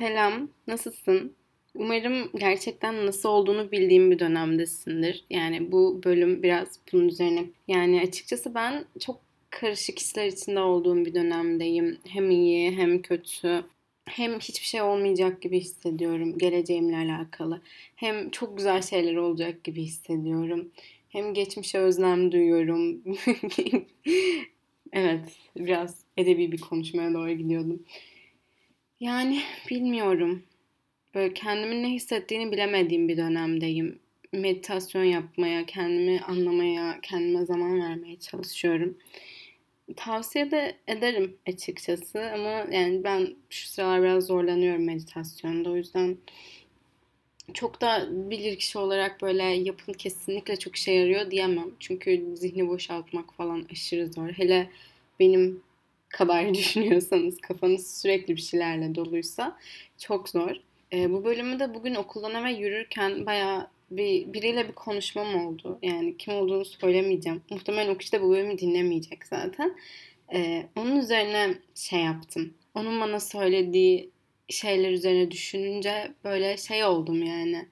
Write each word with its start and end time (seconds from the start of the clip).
Selam, 0.00 0.48
nasılsın? 0.66 1.36
Umarım 1.74 2.30
gerçekten 2.38 3.06
nasıl 3.06 3.28
olduğunu 3.28 3.72
bildiğim 3.72 4.10
bir 4.10 4.18
dönemdesindir. 4.18 5.24
Yani 5.30 5.72
bu 5.72 6.00
bölüm 6.04 6.42
biraz 6.42 6.68
bunun 6.92 7.08
üzerine. 7.08 7.44
Yani 7.68 8.00
açıkçası 8.00 8.54
ben 8.54 8.84
çok 9.00 9.20
karışık 9.50 9.98
hisler 9.98 10.26
içinde 10.26 10.60
olduğum 10.60 11.04
bir 11.04 11.14
dönemdeyim. 11.14 11.98
Hem 12.08 12.30
iyi 12.30 12.70
hem 12.70 13.02
kötü. 13.02 13.64
Hem 14.04 14.38
hiçbir 14.38 14.66
şey 14.66 14.82
olmayacak 14.82 15.42
gibi 15.42 15.60
hissediyorum 15.60 16.38
geleceğimle 16.38 16.96
alakalı. 16.96 17.62
Hem 17.96 18.30
çok 18.30 18.56
güzel 18.56 18.82
şeyler 18.82 19.16
olacak 19.16 19.64
gibi 19.64 19.82
hissediyorum. 19.82 20.70
Hem 21.08 21.34
geçmişe 21.34 21.78
özlem 21.78 22.32
duyuyorum. 22.32 23.02
evet, 24.92 25.36
biraz 25.56 25.98
edebi 26.16 26.52
bir 26.52 26.60
konuşmaya 26.60 27.14
doğru 27.14 27.32
gidiyordum. 27.32 27.82
Yani 29.00 29.42
bilmiyorum. 29.70 30.42
Böyle 31.14 31.34
kendimin 31.34 31.82
ne 31.82 31.88
hissettiğini 31.88 32.52
bilemediğim 32.52 33.08
bir 33.08 33.16
dönemdeyim. 33.16 33.98
Meditasyon 34.32 35.04
yapmaya, 35.04 35.66
kendimi 35.66 36.20
anlamaya, 36.20 37.00
kendime 37.02 37.44
zaman 37.46 37.80
vermeye 37.80 38.18
çalışıyorum. 38.18 38.98
Tavsiye 39.96 40.50
de 40.50 40.76
ederim 40.88 41.36
açıkçası 41.48 42.30
ama 42.34 42.50
yani 42.50 43.04
ben 43.04 43.36
şu 43.50 43.68
sıralar 43.68 44.02
biraz 44.02 44.26
zorlanıyorum 44.26 44.84
meditasyonda. 44.84 45.70
O 45.70 45.76
yüzden 45.76 46.16
çok 47.54 47.80
da 47.80 48.08
bilir 48.30 48.56
kişi 48.58 48.78
olarak 48.78 49.22
böyle 49.22 49.42
yapın 49.42 49.92
kesinlikle 49.92 50.56
çok 50.58 50.76
işe 50.76 50.92
yarıyor 50.92 51.30
diyemem. 51.30 51.70
Çünkü 51.80 52.36
zihni 52.36 52.68
boşaltmak 52.68 53.34
falan 53.34 53.66
aşırı 53.72 54.12
zor. 54.12 54.28
Hele 54.28 54.70
benim 55.20 55.62
kadar 56.10 56.54
düşünüyorsanız 56.54 57.40
kafanız 57.40 58.00
sürekli 58.00 58.36
bir 58.36 58.40
şeylerle 58.40 58.94
doluysa 58.94 59.58
çok 59.98 60.28
zor. 60.28 60.50
E, 60.92 61.12
bu 61.12 61.24
bölümü 61.24 61.58
de 61.58 61.74
bugün 61.74 61.94
okuldan 61.94 62.34
eve 62.34 62.52
yürürken 62.52 63.26
bayağı 63.26 63.70
bir 63.90 64.32
biriyle 64.32 64.68
bir 64.68 64.72
konuşmam 64.72 65.46
oldu. 65.46 65.78
Yani 65.82 66.16
kim 66.16 66.34
olduğunu 66.34 66.64
söylemeyeceğim. 66.64 67.42
Muhtemelen 67.50 67.94
o 67.94 67.98
kişi 67.98 68.12
de 68.12 68.22
bu 68.22 68.30
bölümü 68.30 68.58
dinlemeyecek 68.58 69.26
zaten. 69.26 69.76
E, 70.34 70.66
onun 70.76 70.96
üzerine 70.96 71.54
şey 71.74 72.00
yaptım. 72.00 72.54
Onun 72.74 73.00
bana 73.00 73.20
söylediği 73.20 74.10
şeyler 74.48 74.90
üzerine 74.90 75.30
düşününce 75.30 76.14
böyle 76.24 76.56
şey 76.56 76.84
oldum 76.84 77.22
yani. 77.22 77.68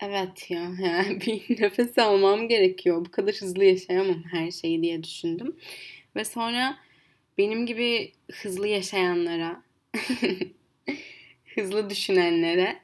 Evet 0.00 0.50
ya 0.50 0.60
yani 0.80 1.20
bir 1.20 1.62
nefes 1.62 1.98
almam 1.98 2.48
gerekiyor. 2.48 3.04
Bu 3.04 3.10
kadar 3.10 3.34
hızlı 3.34 3.64
yaşayamam 3.64 4.22
her 4.32 4.50
şeyi 4.50 4.82
diye 4.82 5.02
düşündüm. 5.04 5.56
Ve 6.16 6.24
sonra 6.24 6.78
benim 7.38 7.66
gibi 7.66 8.12
hızlı 8.32 8.68
yaşayanlara, 8.68 9.62
hızlı 11.54 11.90
düşünenlere 11.90 12.80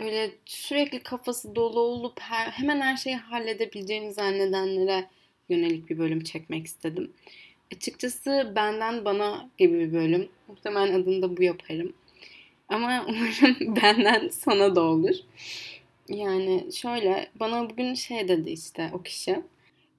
böyle 0.00 0.30
sürekli 0.44 1.02
kafası 1.02 1.54
dolu 1.56 1.80
olup 1.80 2.20
her, 2.20 2.46
hemen 2.46 2.80
her 2.80 2.96
şeyi 2.96 3.16
halledebileceğini 3.16 4.12
zannedenlere 4.12 5.08
yönelik 5.48 5.90
bir 5.90 5.98
bölüm 5.98 6.24
çekmek 6.24 6.66
istedim. 6.66 7.12
Açıkçası 7.74 8.52
benden 8.56 9.04
bana 9.04 9.50
gibi 9.58 9.78
bir 9.78 9.92
bölüm. 9.92 10.28
Muhtemelen 10.48 11.00
adını 11.00 11.22
da 11.22 11.36
bu 11.36 11.42
yaparım. 11.42 11.92
Ama 12.68 13.06
umarım 13.08 13.76
benden 13.76 14.28
sana 14.28 14.76
da 14.76 14.82
olur. 14.82 15.14
Yani 16.08 16.72
şöyle 16.72 17.30
bana 17.40 17.70
bugün 17.70 17.94
şey 17.94 18.28
dedi 18.28 18.50
işte 18.50 18.90
o 18.92 19.02
kişi. 19.02 19.42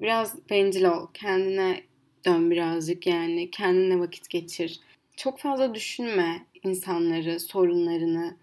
Biraz 0.01 0.49
bencil 0.49 0.83
ol. 0.83 1.07
Kendine 1.13 1.83
dön 2.25 2.51
birazcık 2.51 3.07
yani 3.07 3.51
kendine 3.51 3.99
vakit 3.99 4.29
geçir. 4.29 4.79
Çok 5.17 5.39
fazla 5.39 5.75
düşünme 5.75 6.45
insanları, 6.63 7.39
sorunlarını 7.39 8.37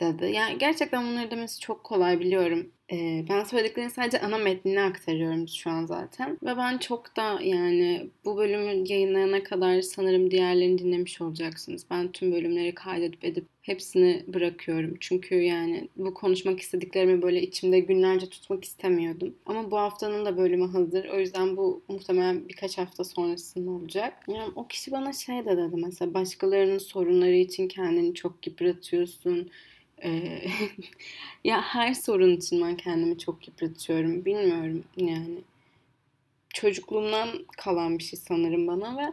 dedi. 0.00 0.32
Yani 0.34 0.58
gerçekten 0.58 1.04
bunları 1.04 1.30
demesi 1.30 1.60
çok 1.60 1.84
kolay 1.84 2.20
biliyorum. 2.20 2.70
Ee, 2.92 3.24
ben 3.28 3.44
söylediklerini 3.44 3.90
sadece 3.90 4.20
ana 4.20 4.38
metnini 4.38 4.80
aktarıyorum 4.80 5.48
şu 5.48 5.70
an 5.70 5.86
zaten. 5.86 6.38
Ve 6.42 6.56
ben 6.56 6.78
çok 6.78 7.16
da 7.16 7.40
yani 7.42 8.10
bu 8.24 8.36
bölümü 8.36 8.84
yayınlayana 8.92 9.42
kadar 9.42 9.80
sanırım 9.80 10.30
diğerlerini 10.30 10.78
dinlemiş 10.78 11.20
olacaksınız. 11.20 11.86
Ben 11.90 12.12
tüm 12.12 12.32
bölümleri 12.32 12.74
kaydedip 12.74 13.24
edip 13.24 13.46
hepsini 13.62 14.24
bırakıyorum. 14.28 14.94
Çünkü 15.00 15.34
yani 15.34 15.88
bu 15.96 16.14
konuşmak 16.14 16.60
istediklerimi 16.60 17.22
böyle 17.22 17.42
içimde 17.42 17.80
günlerce 17.80 18.28
tutmak 18.28 18.64
istemiyordum. 18.64 19.34
Ama 19.46 19.70
bu 19.70 19.78
haftanın 19.78 20.24
da 20.24 20.36
bölümü 20.36 20.66
hazır. 20.66 21.04
O 21.08 21.18
yüzden 21.18 21.56
bu 21.56 21.82
muhtemelen 21.88 22.48
birkaç 22.48 22.78
hafta 22.78 23.04
sonrasında 23.04 23.70
olacak. 23.70 24.24
Yani 24.28 24.52
o 24.56 24.68
kişi 24.68 24.90
bana 24.92 25.12
şey 25.12 25.44
de 25.46 25.56
dedi 25.56 25.76
mesela 25.76 26.14
başkalarının 26.14 26.78
sorunları 26.78 27.34
için 27.36 27.68
kendini 27.68 28.14
çok 28.14 28.46
yıpratıyorsun 28.46 29.50
ya 31.44 31.62
her 31.62 31.94
sorun 31.94 32.36
için 32.36 32.62
ben 32.62 32.76
kendimi 32.76 33.18
çok 33.18 33.48
yıpratıyorum. 33.48 34.24
Bilmiyorum 34.24 34.84
yani. 34.96 35.38
Çocukluğumdan 36.54 37.28
kalan 37.56 37.98
bir 37.98 38.04
şey 38.04 38.18
sanırım 38.18 38.66
bana 38.66 38.96
ve 38.98 39.12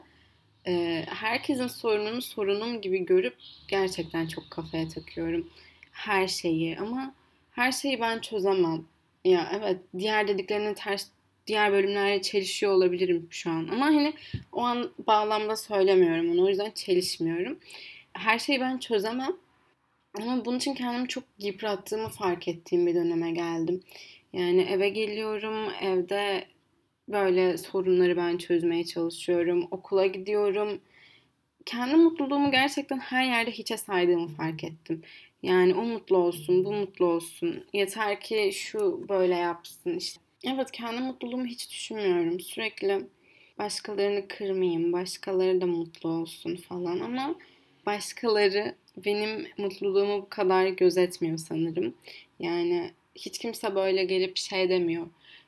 e, 0.72 1.05
herkesin 1.09 1.67
sorununu 1.67 2.22
sorunum 2.22 2.81
gibi 2.81 3.05
görüp 3.05 3.35
gerçekten 3.67 4.27
çok 4.27 4.51
kafaya 4.51 4.88
takıyorum. 4.88 5.50
Her 5.91 6.27
şeyi 6.27 6.79
ama 6.79 7.13
her 7.51 7.71
şeyi 7.71 8.01
ben 8.01 8.19
çözemem. 8.19 8.85
Ya 9.25 9.51
evet 9.56 9.77
diğer 9.97 10.27
dediklerine 10.27 10.73
ters 10.73 11.07
diğer 11.47 11.71
bölümlerle 11.71 12.21
çelişiyor 12.21 12.71
olabilirim 12.71 13.27
şu 13.29 13.50
an. 13.51 13.67
Ama 13.71 13.85
hani 13.85 14.13
o 14.51 14.61
an 14.61 14.91
bağlamda 15.07 15.56
söylemiyorum 15.56 16.31
onu. 16.31 16.45
O 16.45 16.50
yüzden 16.50 16.71
çelişmiyorum. 16.71 17.59
Her 18.13 18.39
şeyi 18.39 18.59
ben 18.59 18.77
çözemem 18.77 19.35
ama 20.14 20.46
bunun 20.46 20.58
için 20.58 20.74
kendimi 20.74 21.08
çok 21.08 21.24
yıprattığımı 21.40 22.09
fark 22.09 22.47
ettiğim 22.47 22.88
bir 22.88 22.96
döneme 22.96 23.31
geldim. 23.31 23.84
Yani 24.34 24.62
eve 24.62 24.90
geliyorum, 24.90 25.74
evde 25.81 26.46
böyle 27.08 27.58
sorunları 27.58 28.18
ben 28.18 28.38
çözmeye 28.38 28.86
çalışıyorum. 28.86 29.68
Okula 29.72 30.06
gidiyorum. 30.06 30.81
Kendi 31.66 31.96
mutluluğumu 31.96 32.52
gerçekten 32.52 33.00
her 33.00 33.25
yerde 33.25 33.52
hiçe 33.52 33.78
saydığımı 33.78 34.28
fark 34.28 34.64
ettim. 34.64 35.02
Yani 35.44 35.75
o 35.75 35.84
mutlu 35.84 36.18
olsun, 36.18 36.66
bu 36.66 36.74
mutlu 36.74 37.06
olsun. 37.06 37.66
Yeter 37.74 38.22
ki 38.22 38.52
şu 38.53 39.09
böyle 39.09 39.36
yapsın 39.36 39.98
işte. 39.98 40.22
Evet 40.44 40.72
kendi 40.72 41.02
mutluluğumu 41.02 41.46
hiç 41.46 41.72
düşünmüyorum. 41.72 42.40
Sürekli 42.40 43.08
başkalarını 43.59 44.28
kırmayayım, 44.28 44.94
başkaları 44.94 45.62
da 45.62 45.66
mutlu 45.66 46.09
olsun 46.09 46.56
falan 46.56 47.00
ama 47.00 47.36
başkaları 47.86 48.75
benim 49.06 49.48
mutluluğumu 49.58 50.22
bu 50.22 50.30
kadar 50.30 50.68
gözetmiyor 50.68 51.38
sanırım. 51.38 51.94
Yani 52.40 52.92
hiç 53.16 53.38
kimse 53.38 53.76
böyle 53.76 54.04
gelip 54.04 54.38
şey 54.38 54.70
demiyor. 54.70 55.08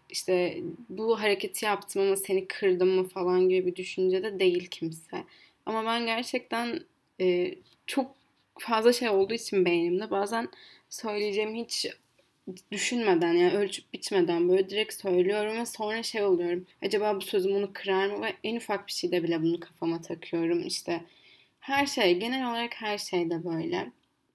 İşte 0.10 0.58
bu 0.90 1.22
hareketi 1.22 1.66
yaptım 1.66 2.02
ama 2.02 2.16
seni 2.16 2.48
kırdım 2.48 2.90
mı 2.90 3.08
falan 3.08 3.50
gibi 3.50 3.66
bir 3.66 3.76
düşünce 3.76 4.24
de 4.24 4.40
değil 4.40 4.68
kimse. 4.68 5.24
Ama 5.66 5.86
ben 5.86 6.06
gerçekten 6.06 6.80
e, 7.22 7.56
çok 7.88 8.16
fazla 8.60 8.94
şey 8.94 9.10
olduğu 9.10 9.34
için 9.34 9.66
beynimde 9.66 10.12
bazen 10.12 10.50
söyleyeceğimi 10.90 11.64
hiç 11.64 11.88
düşünmeden 12.72 13.34
yani 13.34 13.54
ölçüp 13.58 13.94
bitmeden 13.94 14.50
böyle 14.50 14.70
direkt 14.70 14.94
söylüyorum 14.94 15.58
ve 15.60 15.66
sonra 15.66 16.04
şey 16.04 16.24
oluyorum. 16.24 16.66
Acaba 16.82 17.16
bu 17.16 17.22
sözüm 17.22 17.56
onu 17.56 17.74
kırar 17.74 18.08
mı? 18.08 18.26
Ve 18.26 18.34
en 18.44 18.56
ufak 18.56 18.88
bir 18.88 18.92
şeyde 18.92 19.24
bile 19.24 19.42
bunu 19.42 19.60
kafama 19.60 20.02
takıyorum. 20.02 20.68
İşte 20.68 21.02
her 21.62 21.86
şey, 21.86 22.20
genel 22.20 22.52
olarak 22.52 22.74
her 22.74 22.98
şeyde 22.98 23.46
böyle. 23.46 23.92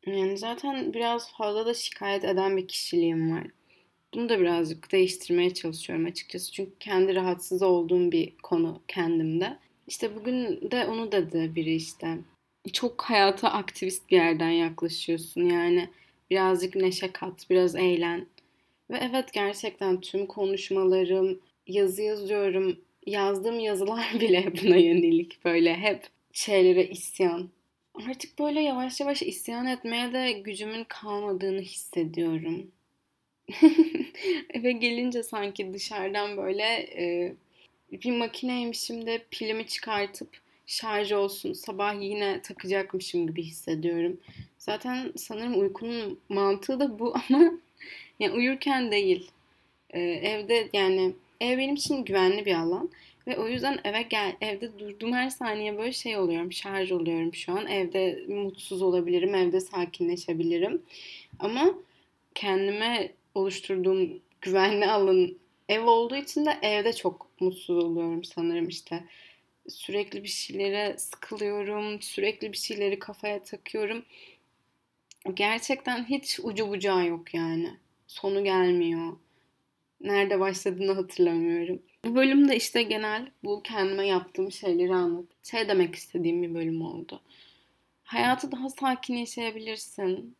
Yani 0.07 0.39
zaten 0.39 0.93
biraz 0.93 1.33
fazla 1.33 1.67
da 1.67 1.75
şikayet 1.75 2.25
eden 2.25 2.57
bir 2.57 2.69
kişiliğim 2.69 3.33
var. 3.33 3.47
Bunu 4.15 4.29
da 4.29 4.41
birazcık 4.41 4.93
değiştirmeye 4.93 5.55
çalışıyorum 5.55 6.07
açıkçası. 6.07 6.53
Çünkü 6.53 6.73
kendi 6.81 7.15
rahatsız 7.15 7.63
olduğum 7.63 8.13
bir 8.13 8.37
konu 8.43 8.83
kendimde. 8.89 9.59
İşte 9.87 10.17
bugün 10.17 10.71
de 10.71 10.87
onu 10.87 11.13
dedi 11.13 11.53
biri 11.55 11.75
işte. 11.75 12.19
Çok 12.73 13.03
hayata 13.03 13.51
aktivist 13.51 14.11
bir 14.11 14.17
yerden 14.17 14.51
yaklaşıyorsun. 14.51 15.43
Yani 15.43 15.89
birazcık 16.31 16.77
neşe 16.77 17.13
kat, 17.13 17.47
biraz 17.51 17.77
eğlen. 17.77 18.27
Ve 18.91 18.99
evet 19.11 19.33
gerçekten 19.33 20.01
tüm 20.01 20.27
konuşmalarım, 20.27 21.41
yazı 21.67 22.03
yazıyorum. 22.03 22.79
Yazdığım 23.07 23.61
yazılar 23.61 24.13
bile 24.21 24.53
buna 24.63 24.77
yönelik 24.77 25.45
böyle 25.45 25.77
hep 25.77 26.16
şeylere 26.37 26.87
isyan. 26.87 27.51
Artık 28.09 28.39
böyle 28.39 28.61
yavaş 28.61 29.01
yavaş 29.01 29.23
isyan 29.23 29.67
etmeye 29.67 30.13
de 30.13 30.33
gücümün 30.33 30.85
kalmadığını 30.85 31.61
hissediyorum. 31.61 32.71
Eve 34.51 34.73
gelince 34.73 35.23
sanki 35.23 35.75
dışarıdan 35.75 36.37
böyle 36.37 36.65
e, 36.99 37.35
bir 37.93 38.19
makineymişim 38.19 39.07
de 39.07 39.25
pilimi 39.31 39.67
çıkartıp 39.67 40.29
şarj 40.67 41.13
olsun 41.13 41.53
sabah 41.53 42.03
yine 42.03 42.43
takacakmışım 42.43 43.27
gibi 43.27 43.43
hissediyorum. 43.43 44.21
Zaten 44.59 45.13
sanırım 45.17 45.61
uykunun 45.61 46.21
mantığı 46.29 46.81
da 46.81 46.99
bu 46.99 47.15
ama 47.31 47.51
yani 48.21 48.33
uyurken 48.33 48.91
değil. 48.91 49.31
Ee, 49.91 50.01
evde 50.01 50.69
yani 50.73 51.13
ev 51.41 51.59
benim 51.59 51.75
için 51.75 52.05
güvenli 52.05 52.47
bir 52.47 52.55
alan 52.55 52.91
Ve 53.27 53.39
o 53.39 53.49
yüzden 53.49 53.79
eve 53.85 54.03
gel, 54.03 54.37
evde 54.41 54.79
durduğum 54.79 55.13
her 55.13 55.31
saniye 55.31 55.79
böyle 55.79 55.93
şey 55.93 56.17
oluyorum, 56.17 56.53
şarj 56.53 56.93
oluyorum 56.93 57.35
şu 57.35 57.53
an. 57.53 57.67
Evde 57.67 58.25
mutsuz 58.29 58.83
olabilirim, 58.83 59.35
evde 59.35 59.61
sakinleşebilirim. 59.61 60.83
Ama 61.39 61.75
kendime 62.35 63.13
oluşturduğum 63.35 64.21
güvenli 64.41 64.87
alan 64.87 65.37
ev 65.69 65.85
olduğu 65.87 66.17
için 66.17 66.47
de 66.47 66.59
evde 66.63 66.93
çok 66.93 67.41
mutsuz 67.41 67.85
oluyorum 67.85 68.25
sanırım 68.25 68.69
işte. 68.69 69.05
Sürekli 69.69 70.23
bir 70.23 70.29
şeylere 70.29 70.99
sıkılıyorum, 70.99 72.03
sürekli 72.03 72.53
bir 72.53 72.57
şeyleri 72.57 72.99
kafaya 72.99 73.43
takıyorum. 73.43 74.05
Gerçekten 75.35 76.05
hiç 76.05 76.41
ucu 76.43 76.69
bucağı 76.69 77.07
yok 77.07 77.35
yani. 77.35 77.71
Sonu 78.07 78.45
gelmiyor. 78.45 79.17
Nerede 80.01 80.41
başladığını 80.41 80.93
hatırlamıyorum. 80.93 81.83
Bu 82.07 82.15
bölümde 82.15 82.57
işte 82.57 82.83
genel 82.83 83.31
bu 83.45 83.63
kendime 83.63 84.07
yaptığım 84.07 84.53
şeyleri 84.53 84.95
anlat. 84.95 85.25
Şey 85.43 85.69
demek 85.69 85.95
istediğim 85.95 86.43
bir 86.43 86.55
bölüm 86.55 86.83
oldu. 86.83 87.21
Hayatı 88.05 88.53
daha 88.53 88.71
sakin 88.71 89.15
yaşayabilirsin. 89.15 90.37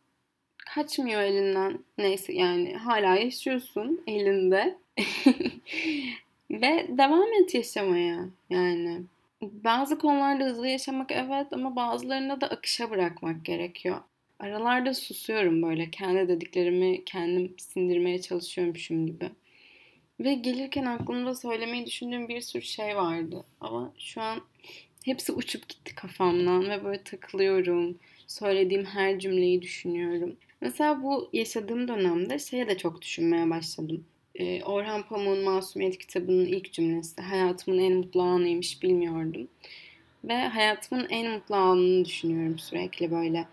Kaçmıyor 0.57 1.21
elinden. 1.21 1.79
Neyse 1.97 2.33
yani 2.33 2.75
hala 2.75 3.15
yaşıyorsun 3.15 4.03
elinde. 4.07 4.77
Ve 6.51 6.87
devam 6.89 7.33
et 7.41 7.55
yaşamaya 7.55 8.29
yani. 8.49 9.01
Bazı 9.41 9.99
konularda 9.99 10.43
hızlı 10.45 10.67
yaşamak 10.67 11.11
evet 11.11 11.47
ama 11.53 11.75
bazılarında 11.75 12.41
da 12.41 12.47
akışa 12.47 12.89
bırakmak 12.89 13.45
gerekiyor. 13.45 13.97
Aralarda 14.39 14.93
susuyorum 14.93 15.61
böyle. 15.61 15.91
Kendi 15.91 16.27
dediklerimi 16.27 17.05
kendim 17.05 17.55
sindirmeye 17.59 18.21
çalışıyormuşum 18.21 19.07
gibi. 19.07 19.29
Ve 20.19 20.33
gelirken 20.33 20.85
aklımda 20.85 21.35
söylemeyi 21.35 21.85
düşündüğüm 21.85 22.27
bir 22.27 22.41
sürü 22.41 22.61
şey 22.61 22.95
vardı. 22.95 23.43
Ama 23.61 23.93
şu 23.97 24.21
an 24.21 24.41
hepsi 25.05 25.31
uçup 25.31 25.69
gitti 25.69 25.95
kafamdan 25.95 26.69
ve 26.69 26.83
böyle 26.83 27.03
takılıyorum. 27.03 27.97
Söylediğim 28.27 28.85
her 28.85 29.19
cümleyi 29.19 29.61
düşünüyorum. 29.61 30.35
Mesela 30.61 31.03
bu 31.03 31.29
yaşadığım 31.33 31.87
dönemde 31.87 32.39
şeye 32.39 32.67
de 32.67 32.77
çok 32.77 33.01
düşünmeye 33.01 33.49
başladım. 33.49 34.05
Ee, 34.35 34.63
Orhan 34.63 35.03
Pamuk'un 35.07 35.43
Masumiyet 35.43 35.97
kitabının 35.97 36.45
ilk 36.45 36.73
cümlesi. 36.73 37.21
Hayatımın 37.21 37.79
en 37.79 37.93
mutlu 37.93 38.21
anıymış 38.21 38.83
bilmiyordum. 38.83 39.47
Ve 40.23 40.33
hayatımın 40.33 41.07
en 41.09 41.31
mutlu 41.31 41.55
anını 41.55 42.05
düşünüyorum 42.05 42.59
sürekli 42.59 43.11
böyle. 43.11 43.45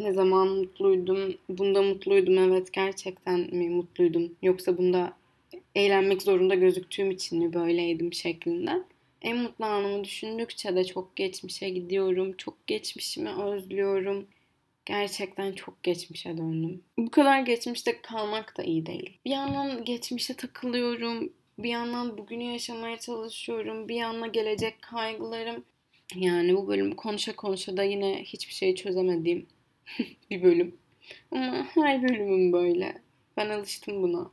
Ne 0.00 0.12
zaman 0.12 0.48
mutluydum, 0.48 1.34
bunda 1.48 1.82
mutluydum 1.82 2.38
evet 2.38 2.72
gerçekten 2.72 3.40
mi 3.40 3.70
mutluydum 3.70 4.32
yoksa 4.42 4.78
bunda 4.78 5.12
eğlenmek 5.74 6.22
zorunda 6.22 6.54
gözüktüğüm 6.54 7.10
için 7.10 7.38
mi 7.38 7.52
böyleydim 7.52 8.12
şeklinde. 8.12 8.82
En 9.22 9.36
mutlu 9.36 9.64
anımı 9.64 10.04
düşündükçe 10.04 10.76
de 10.76 10.84
çok 10.84 11.16
geçmişe 11.16 11.68
gidiyorum. 11.68 12.32
Çok 12.36 12.66
geçmişimi 12.66 13.30
özlüyorum. 13.30 14.26
Gerçekten 14.86 15.52
çok 15.52 15.82
geçmişe 15.82 16.38
döndüm. 16.38 16.82
Bu 16.98 17.10
kadar 17.10 17.40
geçmişte 17.40 18.02
kalmak 18.02 18.58
da 18.58 18.62
iyi 18.62 18.86
değil. 18.86 19.18
Bir 19.24 19.30
yandan 19.30 19.84
geçmişe 19.84 20.34
takılıyorum. 20.34 21.32
Bir 21.58 21.68
yandan 21.68 22.18
bugünü 22.18 22.44
yaşamaya 22.44 22.98
çalışıyorum. 22.98 23.88
Bir 23.88 23.94
yandan 23.94 24.32
gelecek 24.32 24.82
kaygılarım. 24.82 25.64
Yani 26.14 26.56
bu 26.56 26.68
bölüm 26.68 26.96
konuşa 26.96 27.36
konuşa 27.36 27.76
da 27.76 27.82
yine 27.82 28.22
hiçbir 28.24 28.54
şeyi 28.54 28.76
çözemediğim 28.76 29.46
bir 30.30 30.42
bölüm. 30.42 30.76
Ama 31.30 31.66
her 31.74 32.02
bölümüm 32.02 32.52
böyle. 32.52 33.02
Ben 33.36 33.48
alıştım 33.48 34.02
buna. 34.02 34.30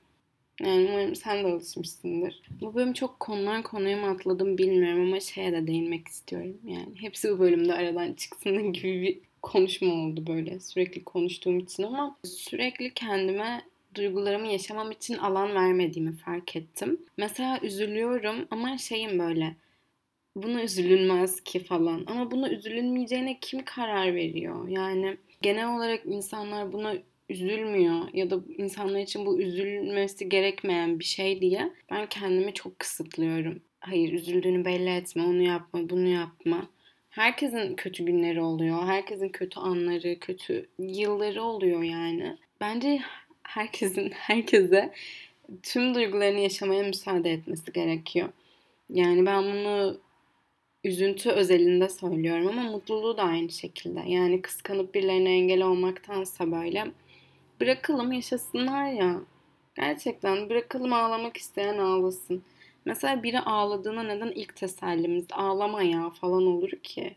Yani 0.62 0.88
umarım 0.90 1.16
sen 1.16 1.44
de 1.44 1.48
alışmışsındır. 1.48 2.42
Bu 2.62 2.76
bölüm 2.76 2.94
çok 2.94 3.20
konudan 3.20 3.62
konuya 3.64 3.98
mı 3.98 4.10
atladım 4.10 4.58
bilmiyorum 4.58 5.02
ama 5.02 5.20
şeye 5.20 5.52
de 5.52 5.68
değinmek 5.68 6.08
istiyorum. 6.08 6.58
Yani 6.68 6.90
hepsi 6.96 7.32
bu 7.32 7.40
bölümde 7.40 7.74
aradan 7.74 8.14
çıksın 8.14 8.74
gibi 8.74 9.02
bir 9.02 9.20
konuşma 9.42 9.94
oldu 9.94 10.28
böyle 10.28 10.60
sürekli 10.60 11.04
konuştuğum 11.04 11.60
için 11.60 11.84
ama 11.84 12.18
sürekli 12.24 12.94
kendime 12.94 13.62
duygularımı 13.96 14.48
yaşamam 14.48 14.92
için 14.92 15.18
alan 15.18 15.56
vermediğimi 15.56 16.16
fark 16.16 16.56
ettim. 16.56 17.00
Mesela 17.18 17.60
üzülüyorum 17.62 18.48
ama 18.52 18.78
şeyim 18.78 19.20
böyle 19.20 19.56
buna 20.36 20.64
üzülünmez 20.64 21.42
ki 21.42 21.64
falan 21.64 22.04
ama 22.08 22.32
buna 22.32 22.50
üzülünmeyeceğine 22.50 23.38
kim 23.42 23.66
karar 23.66 24.16
veriyor? 24.16 24.68
Yani 24.68 25.18
genel 25.42 25.76
olarak 25.76 26.06
insanlar 26.06 26.74
buna 26.74 26.96
üzülmüyor 27.30 28.14
ya 28.14 28.30
da 28.30 28.40
insanlar 28.58 29.00
için 29.00 29.26
bu 29.26 29.42
üzülmesi 29.42 30.30
gerekmeyen 30.30 31.00
bir 31.00 31.04
şey 31.04 31.42
diye 31.42 31.72
ben 31.92 32.10
kendimi 32.10 32.54
çok 32.54 32.80
kısıtlıyorum. 32.80 33.62
Hayır 33.80 34.14
üzüldüğünü 34.14 34.66
belli 34.66 34.90
etme, 34.90 35.24
onu 35.24 35.42
yapma, 35.42 35.90
bunu 35.90 36.08
yapma. 36.08 36.70
Herkesin 37.10 37.76
kötü 37.76 38.06
günleri 38.06 38.42
oluyor. 38.42 38.86
Herkesin 38.86 39.30
kötü 39.30 39.60
anları, 39.60 40.20
kötü 40.20 40.70
yılları 40.80 41.44
oluyor 41.44 41.84
yani. 41.84 42.38
Bence 42.62 43.02
herkesin 43.44 44.10
herkese 44.14 44.94
tüm 45.64 45.96
duygularını 45.96 46.40
yaşamaya 46.40 46.84
müsaade 46.84 47.32
etmesi 47.32 47.74
gerekiyor. 47.74 48.30
Yani 48.90 49.26
ben 49.26 49.44
bunu 49.44 49.98
üzüntü 50.84 51.30
özelinde 51.30 51.90
söylüyorum 51.90 52.48
ama 52.48 52.64
mutluluğu 52.64 53.18
da 53.18 53.24
aynı 53.24 53.50
şekilde. 53.50 54.00
Yani 54.08 54.42
kıskanıp 54.42 54.96
birilerine 54.96 55.32
engel 55.32 55.62
olmaktansa 55.62 56.52
böyle 56.52 56.86
bırakalım 57.62 58.12
yaşasınlar 58.12 58.86
ya. 58.86 59.22
Gerçekten 59.76 60.50
bırakalım 60.50 60.94
ağlamak 60.94 61.38
isteyen 61.38 61.78
ağlasın. 61.78 62.44
Mesela 62.86 63.24
biri 63.24 63.40
ağladığına 63.40 64.04
neden 64.04 64.32
ilk 64.32 64.56
tesellimiz 64.56 65.26
ağlama 65.32 65.84
ya 65.84 66.10
falan 66.10 66.48
olur 66.48 66.72
ki? 66.72 67.16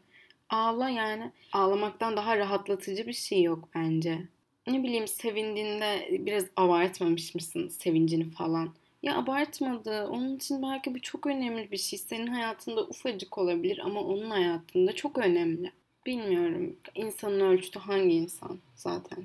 Ağla 0.50 0.88
yani. 0.88 1.32
Ağlamaktan 1.52 2.16
daha 2.16 2.36
rahatlatıcı 2.38 3.06
bir 3.06 3.12
şey 3.12 3.42
yok 3.42 3.68
bence. 3.74 4.18
Ne 4.66 4.82
bileyim 4.82 5.08
sevindiğinde 5.08 6.08
biraz 6.10 6.44
abartmamış 6.56 7.34
mısın 7.34 7.68
sevincini 7.68 8.30
falan. 8.30 8.74
Ya 9.02 9.18
abartmadı. 9.18 10.06
Onun 10.06 10.36
için 10.36 10.62
belki 10.62 10.94
bu 10.94 11.00
çok 11.02 11.26
önemli 11.26 11.70
bir 11.70 11.76
şey. 11.76 11.98
Senin 11.98 12.26
hayatında 12.26 12.82
ufacık 12.86 13.38
olabilir 13.38 13.80
ama 13.84 14.00
onun 14.00 14.30
hayatında 14.30 14.92
çok 14.92 15.18
önemli. 15.18 15.72
Bilmiyorum. 16.06 16.76
İnsanın 16.94 17.40
ölçütü 17.40 17.78
hangi 17.78 18.14
insan 18.14 18.58
zaten. 18.74 19.24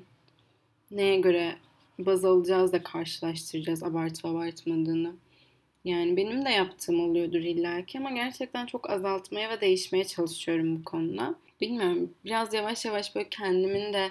Neye 0.90 1.20
göre 1.20 1.56
baz 1.98 2.24
alacağız 2.24 2.72
da 2.72 2.82
karşılaştıracağız 2.82 3.82
abartıp 3.82 4.24
abartmadığını. 4.24 5.14
Yani 5.84 6.16
benim 6.16 6.44
de 6.44 6.50
yaptığım 6.50 7.00
oluyordur 7.00 7.40
illaki 7.40 7.98
ama 7.98 8.10
gerçekten 8.10 8.66
çok 8.66 8.90
azaltmaya 8.90 9.50
ve 9.50 9.60
değişmeye 9.60 10.04
çalışıyorum 10.04 10.76
bu 10.78 10.84
konuda. 10.84 11.34
Bilmiyorum 11.60 12.14
biraz 12.24 12.54
yavaş 12.54 12.84
yavaş 12.84 13.14
böyle 13.14 13.28
kendimin 13.28 13.92
de 13.92 14.10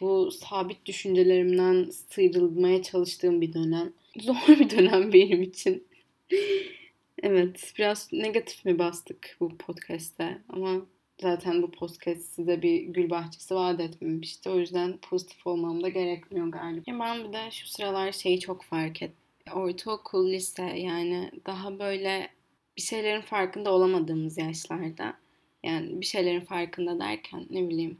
bu 0.00 0.30
sabit 0.30 0.86
düşüncelerimden 0.86 1.90
sıyrılmaya 1.90 2.82
çalıştığım 2.82 3.40
bir 3.40 3.52
dönem. 3.52 3.92
Zor 4.20 4.48
bir 4.48 4.70
dönem 4.70 5.12
benim 5.12 5.42
için. 5.42 5.86
evet 7.22 7.72
biraz 7.78 8.12
negatif 8.12 8.64
mi 8.64 8.78
bastık 8.78 9.36
bu 9.40 9.56
podcast'te 9.58 10.38
ama 10.48 10.86
zaten 11.22 11.62
bu 11.62 11.70
podcast 11.70 12.34
size 12.34 12.62
bir 12.62 12.82
gül 12.82 13.10
bahçesi 13.10 13.54
vaat 13.54 13.80
etmemişti. 13.80 14.50
O 14.50 14.58
yüzden 14.58 14.98
pozitif 15.10 15.46
olmam 15.46 15.82
da 15.82 15.88
gerekmiyor 15.88 16.46
galiba. 16.46 16.82
Ben 16.86 17.24
bir 17.24 17.32
de 17.32 17.50
şu 17.50 17.68
sıralar 17.68 18.12
şeyi 18.12 18.40
çok 18.40 18.62
fark 18.62 19.02
ettim 19.02 19.22
ortaokul, 19.54 20.32
lise 20.32 20.62
yani 20.62 21.30
daha 21.46 21.78
böyle 21.78 22.28
bir 22.76 22.82
şeylerin 22.82 23.20
farkında 23.20 23.72
olamadığımız 23.72 24.38
yaşlarda 24.38 25.14
yani 25.62 26.00
bir 26.00 26.06
şeylerin 26.06 26.40
farkında 26.40 26.98
derken 26.98 27.46
ne 27.50 27.68
bileyim 27.68 27.98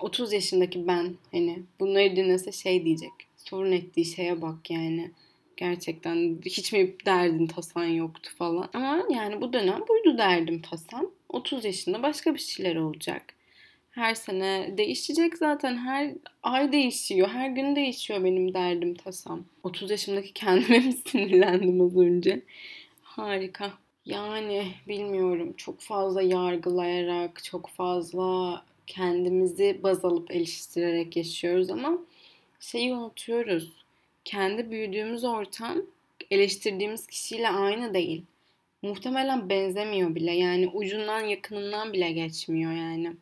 30 0.00 0.32
yaşındaki 0.32 0.86
ben 0.86 1.14
hani 1.32 1.62
bunları 1.80 2.16
dinlese 2.16 2.52
şey 2.52 2.84
diyecek. 2.84 3.12
Sorun 3.36 3.72
ettiği 3.72 4.04
şeye 4.04 4.42
bak 4.42 4.70
yani. 4.70 5.10
Gerçekten 5.56 6.38
hiç 6.46 6.72
mi 6.72 6.94
derdin 7.06 7.46
tasan 7.46 7.84
yoktu 7.84 8.30
falan. 8.38 8.68
Ama 8.72 9.02
yani 9.10 9.40
bu 9.40 9.52
dönem 9.52 9.80
buydu 9.88 10.18
derdim 10.18 10.62
tasam. 10.62 11.10
30 11.32 11.64
yaşında 11.64 12.02
başka 12.02 12.34
bir 12.34 12.40
şeyler 12.40 12.76
olacak. 12.76 13.34
Her 13.90 14.14
sene 14.14 14.74
değişecek 14.78 15.38
zaten. 15.38 15.76
Her 15.76 16.14
ay 16.42 16.72
değişiyor. 16.72 17.28
Her 17.28 17.48
gün 17.48 17.76
değişiyor 17.76 18.24
benim 18.24 18.54
derdim 18.54 18.94
tasam. 18.94 19.44
30 19.62 19.90
yaşımdaki 19.90 20.32
kendime 20.32 20.78
mi 20.78 20.92
sinirlendim 21.06 21.80
az 21.80 21.96
önce? 21.96 22.42
Harika. 23.02 23.72
Yani 24.06 24.66
bilmiyorum. 24.88 25.54
Çok 25.56 25.80
fazla 25.80 26.22
yargılayarak, 26.22 27.44
çok 27.44 27.68
fazla 27.68 28.62
kendimizi 28.86 29.80
baz 29.82 30.04
alıp 30.04 30.30
eleştirerek 30.30 31.16
yaşıyoruz 31.16 31.70
ama 31.70 31.98
şeyi 32.60 32.94
unutuyoruz. 32.94 33.72
Kendi 34.24 34.70
büyüdüğümüz 34.70 35.24
ortam 35.24 35.82
eleştirdiğimiz 36.30 37.06
kişiyle 37.06 37.48
aynı 37.48 37.94
değil. 37.94 38.22
Muhtemelen 38.82 39.48
benzemiyor 39.48 40.14
bile. 40.14 40.32
Yani 40.32 40.68
ucundan 40.68 41.20
yakınından 41.20 41.92
bile 41.92 42.12
geçmiyor 42.12 42.72
yani 42.72 43.16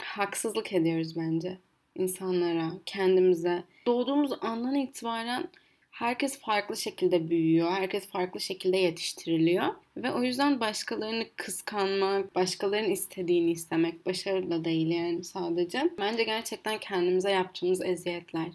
haksızlık 0.00 0.72
ediyoruz 0.72 1.16
bence 1.16 1.58
insanlara, 1.94 2.72
kendimize. 2.86 3.64
Doğduğumuz 3.86 4.32
andan 4.40 4.74
itibaren 4.74 5.48
herkes 5.90 6.40
farklı 6.40 6.76
şekilde 6.76 7.30
büyüyor, 7.30 7.70
herkes 7.70 8.08
farklı 8.08 8.40
şekilde 8.40 8.76
yetiştiriliyor 8.76 9.74
ve 9.96 10.12
o 10.12 10.22
yüzden 10.22 10.60
başkalarını 10.60 11.26
kıskanmak, 11.36 12.34
başkalarının 12.34 12.90
istediğini 12.90 13.50
istemek 13.50 14.06
başarılı 14.06 14.50
da 14.50 14.64
değil 14.64 14.88
yani 14.88 15.24
sadece. 15.24 15.90
Bence 15.98 16.24
gerçekten 16.24 16.78
kendimize 16.78 17.30
yaptığımız 17.30 17.82
eziyetler. 17.82 18.48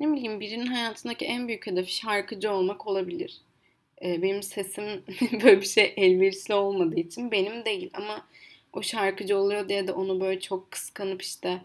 Ne 0.00 0.12
bileyim 0.12 0.40
birinin 0.40 0.66
hayatındaki 0.66 1.24
en 1.24 1.48
büyük 1.48 1.66
hedefi 1.66 1.94
şarkıcı 1.94 2.52
olmak 2.52 2.86
olabilir. 2.86 3.40
Ee, 4.02 4.22
benim 4.22 4.42
sesim 4.42 4.84
böyle 5.32 5.60
bir 5.60 5.66
şey 5.66 5.94
elverişli 5.96 6.54
olmadığı 6.54 7.00
için 7.00 7.30
benim 7.30 7.64
değil 7.64 7.90
ama 7.94 8.26
o 8.72 8.82
şarkıcı 8.82 9.38
oluyor 9.38 9.68
diye 9.68 9.86
de 9.86 9.92
onu 9.92 10.20
böyle 10.20 10.40
çok 10.40 10.70
kıskanıp 10.70 11.22
işte 11.22 11.60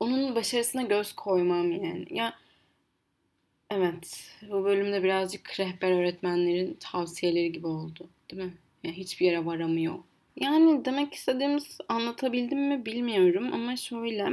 onun 0.00 0.34
başarısına 0.34 0.82
göz 0.82 1.12
koymam 1.12 1.72
yani. 1.72 2.06
Ya 2.10 2.34
evet 3.70 4.30
bu 4.50 4.64
bölümde 4.64 5.02
birazcık 5.02 5.60
rehber 5.60 5.92
öğretmenlerin 5.92 6.76
tavsiyeleri 6.80 7.52
gibi 7.52 7.66
oldu 7.66 8.08
değil 8.30 8.42
mi? 8.42 8.54
Yani 8.84 8.96
hiçbir 8.96 9.26
yere 9.26 9.46
varamıyor. 9.46 9.94
Yani 10.36 10.84
demek 10.84 11.14
istediğimiz 11.14 11.78
anlatabildim 11.88 12.68
mi 12.68 12.86
bilmiyorum 12.86 13.52
ama 13.52 13.76
şöyle 13.76 14.26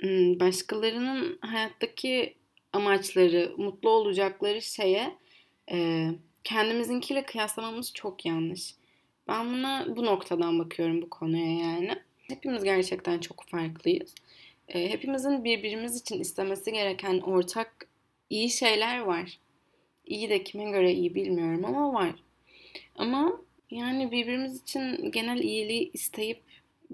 hmm, 0.00 0.40
başkalarının 0.40 1.38
hayattaki 1.40 2.34
amaçları, 2.72 3.54
mutlu 3.56 3.90
olacakları 3.90 4.62
şeye 4.62 5.14
e, 5.70 6.08
kendimizinkiyle 6.44 7.26
kıyaslamamız 7.26 7.92
çok 7.94 8.26
yanlış. 8.26 8.74
Ben 9.28 9.52
buna 9.52 9.86
bu 9.96 10.04
noktadan 10.04 10.58
bakıyorum 10.58 11.02
bu 11.02 11.10
konuya 11.10 11.58
yani. 11.58 11.94
Hepimiz 12.28 12.64
gerçekten 12.64 13.18
çok 13.18 13.44
farklıyız. 13.48 14.14
E, 14.68 14.90
hepimizin 14.90 15.44
birbirimiz 15.44 16.00
için 16.00 16.20
istemesi 16.20 16.72
gereken 16.72 17.20
ortak 17.20 17.88
iyi 18.30 18.50
şeyler 18.50 18.98
var. 18.98 19.38
İyi 20.06 20.30
de 20.30 20.44
kime 20.44 20.70
göre 20.70 20.92
iyi 20.92 21.14
bilmiyorum 21.14 21.64
ama 21.64 21.92
var. 21.92 22.14
Ama 22.96 23.40
yani 23.70 24.10
birbirimiz 24.10 24.62
için 24.62 25.10
genel 25.10 25.38
iyiliği 25.38 25.90
isteyip 25.92 26.43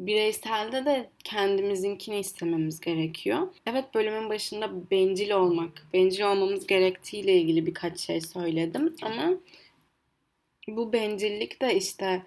bireyselde 0.06 0.84
de 0.84 1.10
kendimizinkini 1.24 2.18
istememiz 2.18 2.80
gerekiyor. 2.80 3.48
Evet 3.66 3.84
bölümün 3.94 4.30
başında 4.30 4.90
bencil 4.90 5.30
olmak, 5.30 5.86
bencil 5.92 6.22
olmamız 6.22 6.66
gerektiğiyle 6.66 7.34
ilgili 7.34 7.66
birkaç 7.66 8.00
şey 8.00 8.20
söyledim 8.20 8.94
ama 9.02 9.32
bu 10.68 10.92
bencillik 10.92 11.62
de 11.62 11.74
işte 11.74 12.22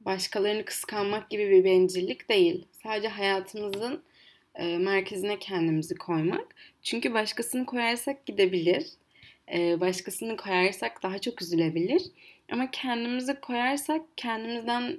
başkalarını 0.00 0.64
kıskanmak 0.64 1.30
gibi 1.30 1.50
bir 1.50 1.64
bencillik 1.64 2.28
değil. 2.28 2.64
Sadece 2.82 3.08
hayatımızın 3.08 4.02
e, 4.54 4.78
merkezine 4.78 5.38
kendimizi 5.38 5.94
koymak. 5.94 6.54
Çünkü 6.82 7.14
başkasını 7.14 7.66
koyarsak 7.66 8.26
gidebilir. 8.26 8.86
E, 9.52 9.80
başkasını 9.80 10.36
koyarsak 10.36 11.02
daha 11.02 11.18
çok 11.18 11.42
üzülebilir. 11.42 12.02
Ama 12.52 12.70
kendimizi 12.70 13.40
koyarsak 13.40 14.02
kendimizden 14.16 14.98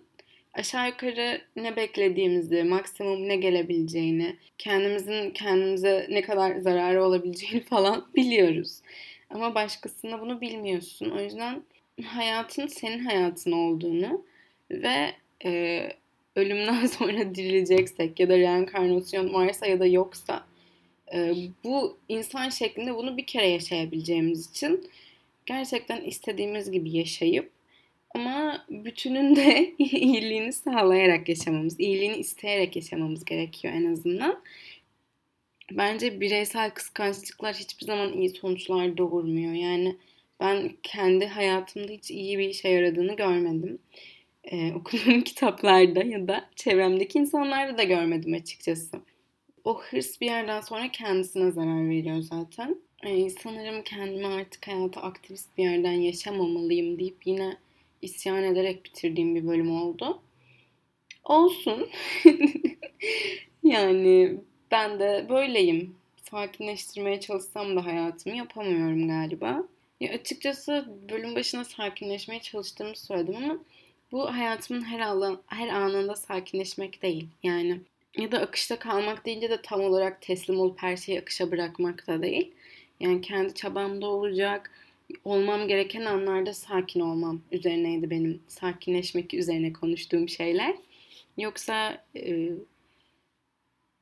aşağı 0.55 0.87
yukarı 0.87 1.41
ne 1.55 1.75
beklediğimizi, 1.75 2.63
maksimum 2.63 3.27
ne 3.27 3.35
gelebileceğini, 3.35 4.35
kendimizin 4.57 5.31
kendimize 5.31 6.07
ne 6.09 6.21
kadar 6.21 6.55
zararı 6.55 7.03
olabileceğini 7.03 7.63
falan 7.69 8.07
biliyoruz. 8.15 8.81
Ama 9.29 9.55
başkasında 9.55 10.21
bunu 10.21 10.41
bilmiyorsun. 10.41 11.09
O 11.09 11.21
yüzden 11.21 11.63
hayatın 12.03 12.67
senin 12.67 13.05
hayatın 13.05 13.51
olduğunu 13.51 14.25
ve 14.71 15.11
e, 15.45 15.81
ölümden 16.35 16.85
sonra 16.97 17.35
dirileceksek 17.35 18.19
ya 18.19 18.29
da 18.29 18.37
reenkarnasyon 18.37 19.33
varsa 19.33 19.65
ya 19.65 19.79
da 19.79 19.85
yoksa 19.85 20.45
e, 21.13 21.33
bu 21.63 21.97
insan 22.09 22.49
şeklinde 22.49 22.95
bunu 22.95 23.17
bir 23.17 23.25
kere 23.25 23.47
yaşayabileceğimiz 23.47 24.49
için 24.49 24.89
gerçekten 25.45 26.01
istediğimiz 26.01 26.71
gibi 26.71 26.97
yaşayıp 26.97 27.54
ama 28.15 28.65
bütünün 28.69 29.35
de 29.35 29.73
iyiliğini 29.77 30.53
sağlayarak 30.53 31.29
yaşamamız, 31.29 31.79
iyiliğini 31.79 32.17
isteyerek 32.17 32.75
yaşamamız 32.75 33.25
gerekiyor 33.25 33.73
en 33.73 33.93
azından. 33.93 34.41
Bence 35.71 36.21
bireysel 36.21 36.71
kıskançlıklar 36.71 37.55
hiçbir 37.55 37.85
zaman 37.85 38.13
iyi 38.13 38.29
sonuçlar 38.29 38.97
doğurmuyor. 38.97 39.53
Yani 39.53 39.95
ben 40.39 40.71
kendi 40.83 41.25
hayatımda 41.25 41.91
hiç 41.91 42.11
iyi 42.11 42.37
bir 42.37 42.49
işe 42.49 42.69
yaradığını 42.69 43.15
görmedim. 43.15 43.79
Ee, 44.43 44.73
okuduğum 44.75 45.21
kitaplarda 45.21 46.03
ya 46.03 46.27
da 46.27 46.49
çevremdeki 46.55 47.19
insanlarda 47.19 47.77
da 47.77 47.83
görmedim 47.83 48.33
açıkçası. 48.33 48.97
O 49.63 49.81
hırs 49.81 50.21
bir 50.21 50.25
yerden 50.25 50.61
sonra 50.61 50.91
kendisine 50.91 51.51
zarar 51.51 51.89
veriyor 51.89 52.21
zaten. 52.21 52.75
Ee, 53.03 53.29
sanırım 53.29 53.83
kendimi 53.83 54.27
artık 54.27 54.67
hayata 54.67 55.01
aktivist 55.01 55.57
bir 55.57 55.63
yerden 55.63 55.91
yaşamamalıyım 55.91 56.99
deyip 56.99 57.27
yine 57.27 57.57
isyan 58.05 58.43
ederek 58.43 58.85
bitirdiğim 58.85 59.35
bir 59.35 59.47
bölüm 59.47 59.71
oldu. 59.71 60.21
Olsun. 61.23 61.89
yani 63.63 64.37
ben 64.71 64.99
de 64.99 65.25
böyleyim. 65.29 65.95
Sakinleştirmeye 66.31 67.19
çalışsam 67.19 67.75
da 67.75 67.85
hayatımı 67.85 68.35
yapamıyorum 68.35 69.07
galiba. 69.07 69.63
Ya 69.99 70.13
açıkçası 70.13 70.85
bölüm 71.09 71.35
başına 71.35 71.65
sakinleşmeye 71.65 72.41
çalıştığımı 72.41 72.95
söyledim 72.95 73.35
ama 73.35 73.57
bu 74.11 74.33
hayatımın 74.33 74.81
her, 74.83 74.99
alan, 74.99 75.41
her 75.47 75.67
anında 75.67 76.15
sakinleşmek 76.15 77.01
değil. 77.01 77.27
Yani 77.43 77.79
ya 78.17 78.31
da 78.31 78.39
akışta 78.39 78.79
kalmak 78.79 79.25
deyince 79.25 79.49
de 79.49 79.61
tam 79.61 79.81
olarak 79.81 80.21
teslim 80.21 80.59
olup 80.59 80.83
her 80.83 80.97
şeyi 80.97 81.19
akışa 81.21 81.51
bırakmak 81.51 82.07
da 82.07 82.21
değil. 82.21 82.51
Yani 82.99 83.21
kendi 83.21 83.53
çabamda 83.53 84.07
olacak, 84.07 84.71
olmam 85.23 85.67
gereken 85.67 86.05
anlarda 86.05 86.53
sakin 86.53 86.99
olmam 86.99 87.41
üzerineydi 87.51 88.09
benim 88.09 88.41
sakinleşmek 88.47 89.33
üzerine 89.33 89.73
konuştuğum 89.73 90.29
şeyler. 90.29 90.75
Yoksa 91.37 92.05
e, 92.15 92.49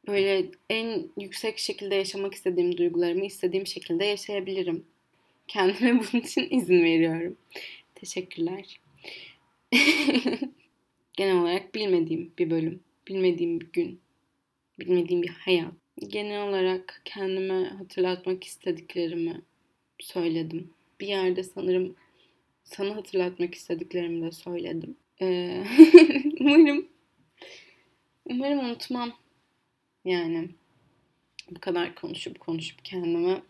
böyle 0.07 0.45
en 0.69 1.07
yüksek 1.17 1.57
şekilde 1.57 1.95
yaşamak 1.95 2.33
istediğim 2.33 2.77
duygularımı 2.77 3.25
istediğim 3.25 3.67
şekilde 3.67 4.05
yaşayabilirim. 4.05 4.85
Kendime 5.47 5.99
bunun 6.13 6.23
için 6.23 6.47
izin 6.49 6.83
veriyorum. 6.83 7.37
Teşekkürler. 7.95 8.79
Genel 11.13 11.41
olarak 11.41 11.75
bilmediğim 11.75 12.33
bir 12.37 12.49
bölüm, 12.49 12.79
bilmediğim 13.07 13.59
bir 13.59 13.71
gün, 13.71 13.99
bilmediğim 14.79 15.23
bir 15.23 15.29
hayat. 15.29 15.73
Genel 16.07 16.49
olarak 16.49 17.01
kendime 17.05 17.63
hatırlatmak 17.63 18.43
istediklerimi 18.43 19.41
söyledim 19.99 20.73
bir 20.99 21.07
yerde 21.07 21.43
sanırım 21.43 21.95
sana 22.63 22.95
hatırlatmak 22.95 23.55
istediklerimi 23.55 24.25
de 24.25 24.31
söyledim. 24.31 24.97
Ee, 25.21 25.63
umarım 26.39 26.87
umarım 28.25 28.59
unutmam. 28.59 29.13
Yani 30.05 30.49
bu 31.51 31.59
kadar 31.59 31.95
konuşup 31.95 32.39
konuşup 32.39 32.85
kendime 32.85 33.41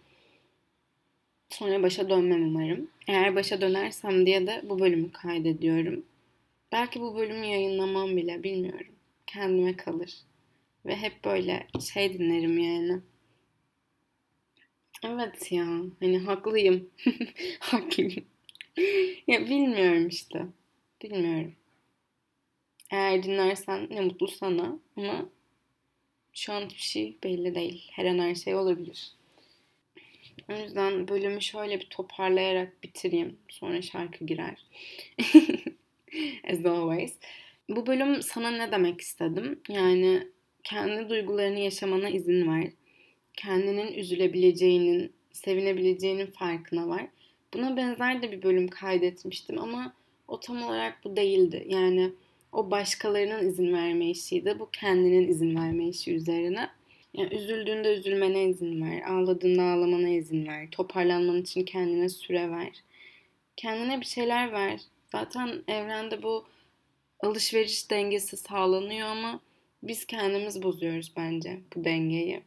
sonra 1.50 1.84
başa 1.84 2.10
dönmem 2.10 2.44
umarım. 2.44 2.90
Eğer 3.08 3.36
başa 3.36 3.62
dönersem 3.62 4.26
diye 4.26 4.48
de 4.48 4.62
bu 4.64 4.80
bölümü 4.80 5.12
kaydediyorum. 5.12 6.06
Belki 6.72 7.02
bu 7.02 7.16
bölümü 7.16 7.46
yayınlamam 7.46 8.18
bile 8.18 8.44
bilmiyorum. 8.44 8.96
Kendime 9.28 9.78
kalır. 9.78 10.14
Ve 10.86 10.96
hep 10.96 11.26
böyle 11.26 11.68
şey 11.94 12.14
dinlerim 12.14 12.58
yani. 12.58 13.02
Evet 15.04 15.52
ya. 15.52 15.66
Hani 16.00 16.20
haklıyım. 16.20 16.90
haklıyım. 17.60 18.26
ya 19.28 19.46
bilmiyorum 19.46 20.08
işte. 20.08 20.46
Bilmiyorum. 21.04 21.54
Eğer 22.92 23.24
dinlersen 23.24 23.88
ne 23.90 24.02
mutlu 24.02 24.28
sana 24.28 24.80
ama 24.96 25.30
şu 26.34 26.54
an 26.54 26.62
hiçbir 26.62 26.82
şey 26.82 27.18
belli 27.24 27.56
değil. 27.56 27.92
Her 27.92 28.06
an 28.06 28.20
her 28.20 28.36
şey 28.36 28.56
olabilir. 28.56 29.12
O 30.50 30.54
yüzden 30.54 31.08
bölümü 31.08 31.42
şöyle 31.42 31.80
bir 31.80 31.90
toparlayarak 31.90 32.84
bitireyim. 32.84 33.38
Sonra 33.50 33.82
şarkı 33.82 34.26
girer. 34.26 34.66
As 36.52 36.66
always. 36.66 37.18
Bu 37.70 37.88
bölüm 37.88 38.22
sana 38.22 38.52
ne 38.52 38.72
demek 38.72 39.02
istedim? 39.02 39.60
Yani 39.70 40.28
kendi 40.64 41.10
duygularını 41.10 41.60
yaşamana 41.60 42.10
izin 42.10 42.52
ver 42.52 42.72
kendinin 43.34 43.94
üzülebileceğinin, 43.94 45.12
sevinebileceğinin 45.32 46.26
farkına 46.26 46.88
var. 46.88 47.08
Buna 47.54 47.78
benzer 47.78 48.22
de 48.22 48.32
bir 48.32 48.44
bölüm 48.44 48.68
kaydetmiştim 48.68 49.60
ama 49.60 49.94
o 50.28 50.40
tam 50.40 50.64
olarak 50.64 51.04
bu 51.04 51.16
değildi. 51.16 51.66
Yani 51.70 52.12
o 52.52 52.72
başkalarının 52.72 53.48
izin 53.48 53.74
verme 53.74 54.10
işiydi. 54.10 54.56
Bu 54.60 54.70
kendinin 54.72 55.28
izin 55.28 55.56
verme 55.56 55.88
işi 55.88 56.14
üzerine. 56.16 56.70
Yani 57.14 57.36
üzüldüğünde 57.36 57.94
üzülmene 57.94 58.44
izin 58.44 58.82
ver. 58.82 59.02
Ağladığında 59.02 59.64
ağlamana 59.64 60.10
izin 60.10 60.48
ver. 60.48 60.72
Toparlanman 60.72 61.42
için 61.42 61.64
kendine 61.64 62.10
süre 62.10 62.52
ver. 62.52 62.72
Kendine 63.58 64.02
bir 64.02 64.06
şeyler 64.06 64.52
ver. 64.52 64.80
Zaten 65.12 65.64
evrende 65.68 66.24
bu 66.24 66.46
alışveriş 67.20 67.92
dengesi 67.92 68.38
sağlanıyor 68.38 69.08
ama 69.08 69.40
biz 69.84 70.06
kendimiz 70.06 70.64
bozuyoruz 70.64 71.12
bence 71.18 71.60
bu 71.76 71.84
dengeyi. 71.84 72.42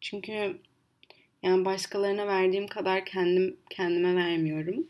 Çünkü 0.00 0.60
Yani 1.42 1.64
başkalarına 1.64 2.26
verdiğim 2.26 2.66
kadar 2.66 3.04
kendim 3.04 3.56
kendime 3.70 4.16
vermiyorum. 4.16 4.86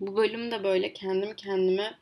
Bu 0.00 0.16
bölüm 0.16 0.50
de 0.50 0.64
böyle 0.64 0.92
kendim 0.92 1.34
kendime 1.36 1.98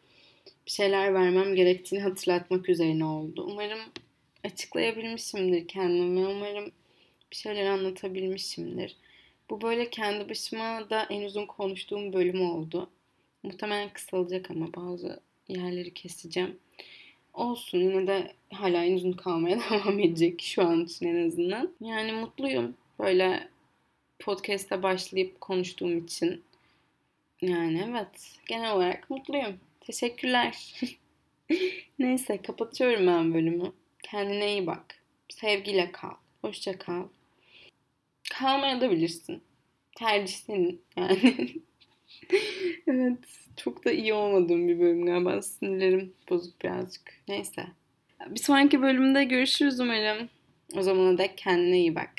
bir 0.67 0.71
şeyler 0.71 1.15
vermem 1.15 1.55
gerektiğini 1.55 2.01
hatırlatmak 2.03 2.69
üzerine 2.69 3.05
oldu. 3.05 3.45
Umarım 3.51 3.81
açıklayabilmişimdir 4.45 5.69
kendimi. 5.69 6.27
Umarım 6.27 6.73
bir 7.31 7.37
şeyler 7.37 7.67
anlatabilmişimdir. 7.67 8.97
Bu 9.51 9.61
böyle 9.61 9.91
kendi 9.91 10.29
başıma 10.29 10.91
da 10.91 11.07
en 11.11 11.23
uzun 11.23 11.47
konuştuğum 11.47 12.13
bölüm 12.13 12.51
oldu. 12.51 12.91
Muhtemelen 13.43 13.93
kısalacak 13.93 14.51
ama 14.51 14.75
bazı 14.75 15.21
yerleri 15.49 15.95
keseceğim. 15.95 16.59
Olsun 17.37 17.79
yine 17.79 18.07
de 18.07 18.33
hala 18.53 18.85
en 18.85 18.95
uzun 18.95 19.13
kalmaya 19.13 19.61
devam 19.71 20.01
edecek 20.01 20.43
şu 20.43 20.63
an 20.63 20.85
için 20.85 21.07
en 21.07 21.29
azından. 21.29 21.75
Yani 21.81 22.13
mutluyum 22.13 22.77
böyle 22.99 23.49
podcast'a 24.19 24.83
başlayıp 24.83 25.41
konuştuğum 25.41 25.99
için. 25.99 26.43
Yani 27.43 27.87
evet 27.91 28.39
genel 28.49 28.73
olarak 28.73 29.11
mutluyum. 29.11 29.61
Teşekkürler. 29.81 30.81
Neyse 31.99 32.43
kapatıyorum 32.43 33.07
ben 33.07 33.35
bölümü. 33.35 33.73
Kendine 34.03 34.53
iyi 34.53 34.67
bak. 34.67 34.85
Sevgiyle 35.29 35.93
kal. 35.93 36.15
Hoşça 36.43 36.79
kal. 36.79 37.05
Kalmaya 38.31 38.81
da 38.81 38.91
bilirsin. 38.91 39.43
Tercih 39.97 40.35
senin 40.35 40.83
yani. 40.97 41.49
evet 42.87 43.46
çok 43.57 43.85
da 43.85 43.93
iyi 43.93 44.15
olmadığım 44.15 44.69
bir 44.69 44.81
bölüm 44.81 45.07
galiba. 45.07 45.43
Sinirlerim 45.43 46.13
bozuk 46.31 46.61
birazcık. 46.63 47.03
Neyse. 47.29 47.67
Bir 48.27 48.41
sonraki 48.41 48.83
bölümde 48.83 49.25
görüşürüz 49.25 49.81
umarım. 49.81 50.29
O 50.77 50.83
zamana 50.83 51.19
dek 51.19 51.39
kendine 51.39 51.79
iyi 51.79 51.95
bak. 51.95 52.13